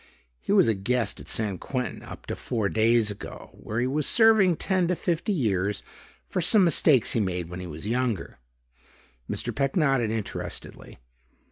He 0.39 0.51
was 0.51 0.67
a 0.67 0.73
guest 0.73 1.19
at 1.19 1.27
San 1.27 1.59
Quentin 1.59 2.01
up 2.01 2.25
to 2.25 2.35
four 2.35 2.69
days 2.69 3.11
ago 3.11 3.51
where 3.53 3.79
he 3.79 3.85
was 3.85 4.07
serving 4.07 4.55
ten 4.55 4.87
to 4.87 4.95
fifty 4.95 5.31
years 5.31 5.83
for 6.25 6.41
some 6.41 6.63
mistakes 6.63 7.13
he 7.13 7.19
made 7.19 7.49
when 7.49 7.59
he 7.59 7.67
was 7.67 7.85
younger." 7.85 8.39
Mr. 9.29 9.55
Peck 9.55 9.75
nodded 9.75 10.09
interestedly. 10.09 10.97